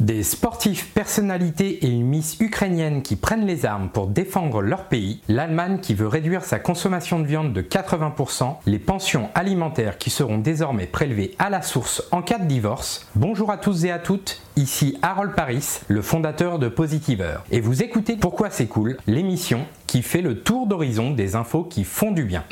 [0.00, 5.20] Des sportifs, personnalités et une miss ukrainienne qui prennent les armes pour défendre leur pays,
[5.28, 10.38] l'Allemagne qui veut réduire sa consommation de viande de 80%, les pensions alimentaires qui seront
[10.38, 13.06] désormais prélevées à la source en cas de divorce.
[13.14, 17.36] Bonjour à tous et à toutes, ici Harold Paris, le fondateur de Positiver.
[17.52, 21.84] Et vous écoutez Pourquoi c'est cool, l'émission qui fait le tour d'horizon des infos qui
[21.84, 22.42] font du bien.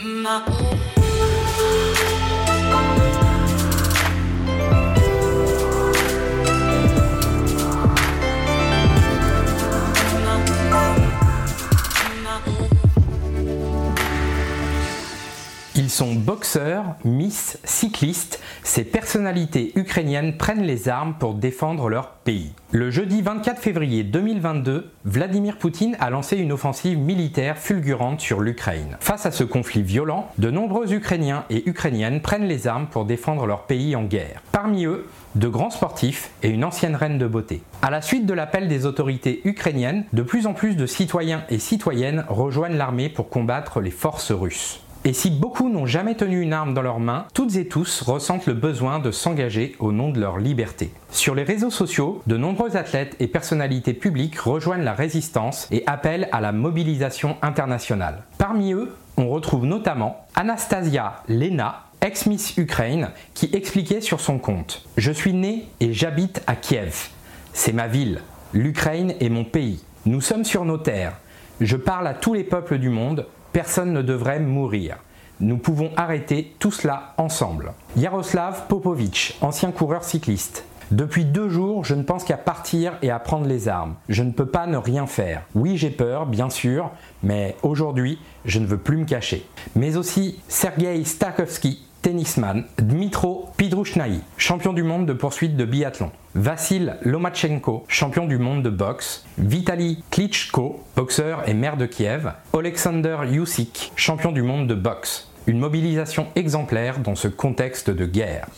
[15.92, 18.40] Sont boxeurs, miss, cyclistes.
[18.62, 22.52] Ces personnalités ukrainiennes prennent les armes pour défendre leur pays.
[22.70, 28.96] Le jeudi 24 février 2022, Vladimir Poutine a lancé une offensive militaire fulgurante sur l'Ukraine.
[29.00, 33.46] Face à ce conflit violent, de nombreux Ukrainiens et Ukrainiennes prennent les armes pour défendre
[33.46, 34.42] leur pays en guerre.
[34.50, 37.62] Parmi eux, de grands sportifs et une ancienne reine de beauté.
[37.82, 41.58] À la suite de l'appel des autorités ukrainiennes, de plus en plus de citoyens et
[41.58, 44.81] citoyennes rejoignent l'armée pour combattre les forces russes.
[45.04, 48.46] Et si beaucoup n'ont jamais tenu une arme dans leurs mains, toutes et tous ressentent
[48.46, 50.92] le besoin de s'engager au nom de leur liberté.
[51.10, 56.28] Sur les réseaux sociaux, de nombreux athlètes et personnalités publiques rejoignent la résistance et appellent
[56.30, 58.22] à la mobilisation internationale.
[58.38, 65.10] Parmi eux, on retrouve notamment Anastasia Lena, ex-Miss Ukraine, qui expliquait sur son compte Je
[65.10, 67.08] suis né et j'habite à Kiev.
[67.52, 68.20] C'est ma ville.
[68.52, 69.82] L'Ukraine est mon pays.
[70.06, 71.16] Nous sommes sur nos terres.
[71.60, 73.26] Je parle à tous les peuples du monde.
[73.52, 74.96] Personne ne devrait mourir.
[75.40, 77.74] Nous pouvons arrêter tout cela ensemble.
[77.96, 80.64] Yaroslav Popovic, ancien coureur cycliste.
[80.90, 83.94] Depuis deux jours, je ne pense qu'à partir et à prendre les armes.
[84.08, 85.42] Je ne peux pas ne rien faire.
[85.54, 86.90] Oui, j'ai peur, bien sûr,
[87.22, 89.46] mais aujourd'hui, je ne veux plus me cacher.
[89.74, 96.96] Mais aussi Sergei Stakovski, tennisman, Dmitro Pidrushnaï, champion du monde de poursuite de biathlon, Vassil
[97.02, 103.92] Lomachenko, champion du monde de boxe, Vitaly Klitschko, boxeur et maire de Kiev, Alexander Yusik,
[103.94, 105.28] champion du monde de boxe.
[105.46, 108.48] Une mobilisation exemplaire dans ce contexte de guerre.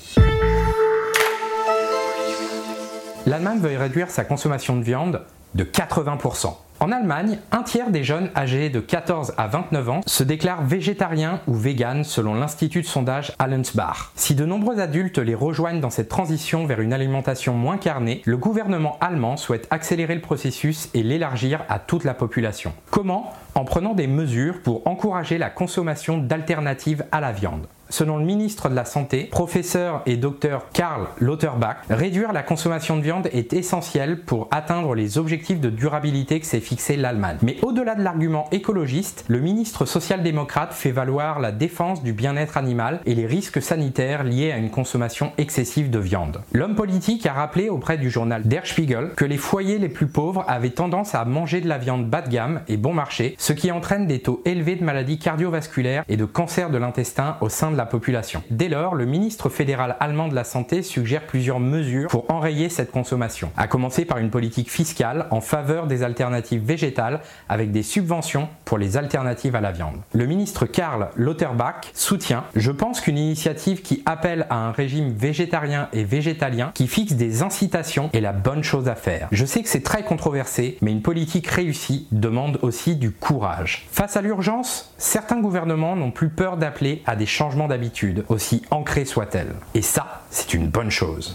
[3.26, 5.20] L'Allemagne veut réduire sa consommation de viande
[5.54, 6.54] de 80%.
[6.80, 11.40] En Allemagne, un tiers des jeunes âgés de 14 à 29 ans se déclarent végétariens
[11.46, 14.10] ou véganes selon l'institut de sondage Allensbach.
[14.16, 18.36] Si de nombreux adultes les rejoignent dans cette transition vers une alimentation moins carnée, le
[18.36, 22.72] gouvernement allemand souhaite accélérer le processus et l'élargir à toute la population.
[22.90, 23.32] Comment?
[23.54, 27.66] En prenant des mesures pour encourager la consommation d'alternatives à la viande.
[27.90, 33.02] Selon le ministre de la Santé, professeur et docteur Karl Lauterbach, réduire la consommation de
[33.02, 37.36] viande est essentiel pour atteindre les objectifs de durabilité que s'est fixé l'Allemagne.
[37.42, 43.00] Mais au-delà de l'argument écologiste, le ministre social-démocrate fait valoir la défense du bien-être animal
[43.04, 46.40] et les risques sanitaires liés à une consommation excessive de viande.
[46.52, 50.44] L'homme politique a rappelé auprès du journal Der Spiegel que les foyers les plus pauvres
[50.48, 53.70] avaient tendance à manger de la viande bas de gamme et bon marché, ce qui
[53.70, 57.86] entraîne des taux élevés de maladies cardiovasculaires et de cancer de l'intestin au sein la
[57.86, 58.42] population.
[58.50, 62.90] Dès lors, le ministre fédéral allemand de la Santé suggère plusieurs mesures pour enrayer cette
[62.90, 68.48] consommation, à commencer par une politique fiscale en faveur des alternatives végétales avec des subventions
[68.64, 70.00] pour les alternatives à la viande.
[70.12, 75.88] Le ministre Karl Lauterbach soutient Je pense qu'une initiative qui appelle à un régime végétarien
[75.92, 79.28] et végétalien qui fixe des incitations est la bonne chose à faire.
[79.32, 83.86] Je sais que c'est très controversé, mais une politique réussie demande aussi du courage.
[83.90, 89.04] Face à l'urgence, certains gouvernements n'ont plus peur d'appeler à des changements d'habitude, aussi ancrées
[89.04, 89.54] soient-elles.
[89.74, 91.34] Et ça, c'est une bonne chose.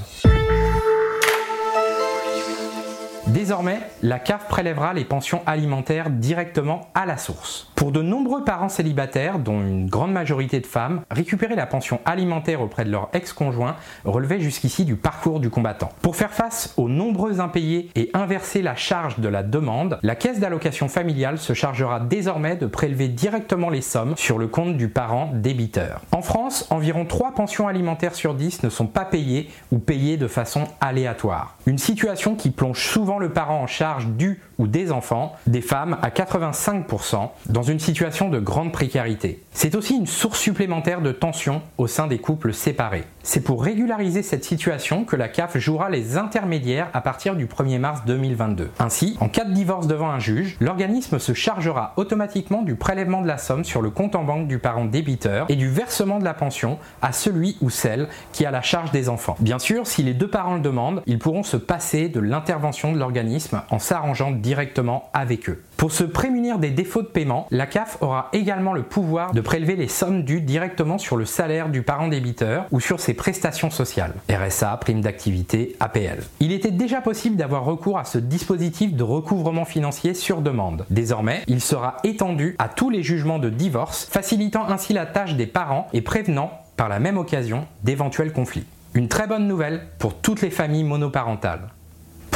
[3.34, 7.67] Désormais, la CAF prélèvera les pensions alimentaires directement à la source.
[7.76, 12.59] Pour de nombreux parents célibataires, dont une grande majorité de femmes, récupérer la pension alimentaire
[12.59, 15.90] auprès de leur ex-conjoint relevait jusqu'ici du parcours du combattant.
[16.02, 20.40] Pour faire face aux nombreux impayés et inverser la charge de la demande, la caisse
[20.40, 25.29] d'allocation familiale se chargera désormais de prélever directement les sommes sur le compte du parent
[25.35, 26.02] débiteur.
[26.11, 30.28] En France, environ 3 pensions alimentaires sur 10 ne sont pas payées ou payées de
[30.28, 31.55] façon aléatoire.
[31.67, 35.97] Une situation qui plonge souvent le parent en charge du ou des enfants, des femmes
[36.03, 39.41] à 85% dans une situation de grande précarité.
[39.52, 43.06] C'est aussi une source supplémentaire de tension au sein des couples séparés.
[43.23, 47.79] C'est pour régulariser cette situation que la CAF jouera les intermédiaires à partir du 1er
[47.79, 48.70] mars 2022.
[48.79, 53.28] Ainsi, en cas de divorce devant un juge, l'organisme se chargera automatiquement du prélèvement de
[53.28, 56.34] la somme sur le compte en banque du parent débiteur et du versement de la
[56.34, 59.35] pension à celui ou celle qui a la charge des enfants.
[59.40, 62.97] Bien sûr, si les deux parents le demandent, ils pourront se passer de l'intervention de
[62.97, 65.61] l'organisme en s'arrangeant directement avec eux.
[65.78, 69.75] Pour se prémunir des défauts de paiement, la CAF aura également le pouvoir de prélever
[69.75, 74.16] les sommes dues directement sur le salaire du parent débiteur ou sur ses prestations sociales,
[74.28, 76.23] RSA, prime d'activité, APL.
[76.40, 80.87] Il était déjà possible d'avoir recours à ce dispositif de recouvrement financier sur demande.
[80.90, 85.46] Désormais, il sera étendu à tous les jugements de divorce, facilitant ainsi la tâche des
[85.46, 88.66] parents et prévenant par la même occasion d'éventuels conflits.
[88.96, 91.69] Une très bonne nouvelle pour toutes les familles monoparentales.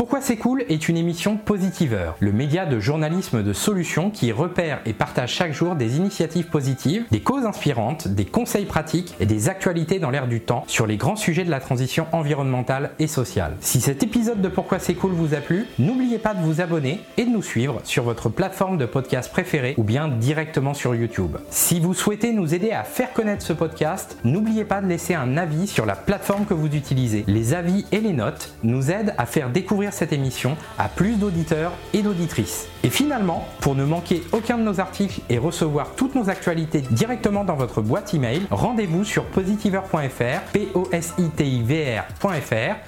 [0.03, 4.81] Pourquoi c'est cool est une émission Positiveur, le média de journalisme de solutions qui repère
[4.85, 9.47] et partage chaque jour des initiatives positives, des causes inspirantes, des conseils pratiques et des
[9.47, 13.55] actualités dans l'air du temps sur les grands sujets de la transition environnementale et sociale.
[13.61, 16.99] Si cet épisode de Pourquoi c'est cool vous a plu, n'oubliez pas de vous abonner
[17.15, 21.37] et de nous suivre sur votre plateforme de podcast préférée ou bien directement sur YouTube.
[21.49, 25.37] Si vous souhaitez nous aider à faire connaître ce podcast, n'oubliez pas de laisser un
[25.37, 27.23] avis sur la plateforme que vous utilisez.
[27.27, 31.71] Les avis et les notes nous aident à faire découvrir cette émission à plus d'auditeurs
[31.93, 32.67] et d'auditrices.
[32.83, 37.45] Et finalement, pour ne manquer aucun de nos articles et recevoir toutes nos actualités directement
[37.45, 41.13] dans votre boîte email, rendez-vous sur positiver.fr, p o s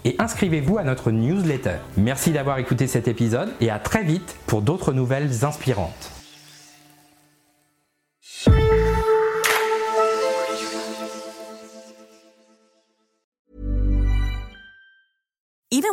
[0.04, 1.78] et inscrivez-vous à notre newsletter.
[1.98, 6.12] Merci d'avoir écouté cet épisode et à très vite pour d'autres nouvelles inspirantes.